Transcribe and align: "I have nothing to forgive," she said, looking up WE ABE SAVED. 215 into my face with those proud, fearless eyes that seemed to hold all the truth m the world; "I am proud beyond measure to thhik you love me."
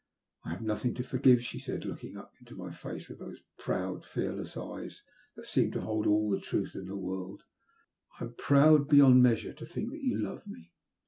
"I 0.43 0.49
have 0.49 0.63
nothing 0.63 0.95
to 0.95 1.03
forgive," 1.03 1.43
she 1.43 1.59
said, 1.59 1.85
looking 1.85 2.17
up 2.17 2.31
WE 2.33 2.37
ABE 2.39 2.39
SAVED. 2.39 2.47
215 2.47 2.47
into 2.49 2.63
my 2.65 2.71
face 2.99 3.07
with 3.07 3.19
those 3.19 3.41
proud, 3.59 4.03
fearless 4.03 4.57
eyes 4.57 5.03
that 5.35 5.45
seemed 5.45 5.73
to 5.73 5.81
hold 5.81 6.07
all 6.07 6.31
the 6.31 6.39
truth 6.39 6.71
m 6.75 6.87
the 6.87 6.97
world; 6.97 7.43
"I 8.19 8.23
am 8.23 8.33
proud 8.33 8.87
beyond 8.89 9.21
measure 9.21 9.53
to 9.53 9.63
thhik 9.65 9.89
you 10.01 10.17
love 10.17 10.47
me." 10.47 10.71